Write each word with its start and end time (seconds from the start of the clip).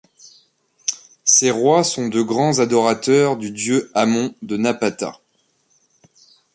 Ces 1.25 1.51
rois 1.51 1.83
sont 1.83 2.07
de 2.07 2.23
grands 2.23 2.57
adorateurs 2.57 3.37
du 3.37 3.51
dieu 3.51 3.91
Amon 3.93 4.33
de 4.41 4.57
Napata. 4.57 5.21